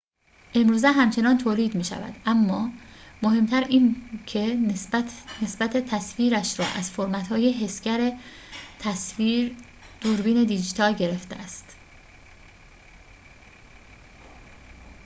امروزه 0.53 0.87
همچنان 0.91 1.37
تولید 1.37 1.75
می‌شود 1.75 2.15
اما 2.25 2.71
مهم‌تر 3.23 3.63
این 3.63 3.95
که 4.25 4.55
نسبت 5.41 5.77
تصویرش 5.89 6.59
را 6.59 6.65
از 6.75 6.91
فرمت‌های 6.91 7.51
حسگر 7.51 8.17
تصویر 8.79 9.55
دوربین 10.01 10.43
دیجیتال 10.43 10.93
گرفته 10.93 11.35
است 11.35 11.75